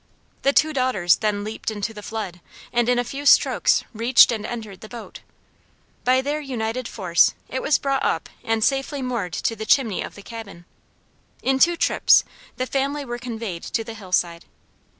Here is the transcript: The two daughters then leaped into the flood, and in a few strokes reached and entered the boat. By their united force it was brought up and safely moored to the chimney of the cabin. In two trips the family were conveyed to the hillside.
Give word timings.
The 0.41 0.51
two 0.51 0.73
daughters 0.73 1.17
then 1.17 1.43
leaped 1.43 1.69
into 1.69 1.93
the 1.93 2.01
flood, 2.01 2.41
and 2.73 2.89
in 2.89 2.97
a 2.97 3.03
few 3.03 3.23
strokes 3.23 3.83
reached 3.93 4.31
and 4.31 4.47
entered 4.47 4.81
the 4.81 4.89
boat. 4.89 5.19
By 6.05 6.21
their 6.23 6.39
united 6.41 6.87
force 6.87 7.35
it 7.47 7.61
was 7.61 7.77
brought 7.77 8.01
up 8.03 8.27
and 8.43 8.63
safely 8.63 9.03
moored 9.03 9.33
to 9.33 9.55
the 9.55 9.63
chimney 9.67 10.01
of 10.01 10.15
the 10.15 10.23
cabin. 10.23 10.65
In 11.43 11.59
two 11.59 11.75
trips 11.77 12.23
the 12.57 12.65
family 12.65 13.05
were 13.05 13.19
conveyed 13.19 13.61
to 13.61 13.83
the 13.83 13.93
hillside. 13.93 14.45